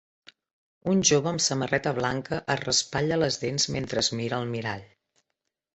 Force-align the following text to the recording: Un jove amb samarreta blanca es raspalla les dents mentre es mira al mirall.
Un 0.93 1.03
jove 1.09 1.29
amb 1.31 1.43
samarreta 1.49 1.93
blanca 1.99 2.41
es 2.55 2.65
raspalla 2.65 3.21
les 3.25 3.39
dents 3.45 3.69
mentre 3.79 4.07
es 4.07 4.13
mira 4.23 4.41
al 4.41 4.53
mirall. 4.57 4.87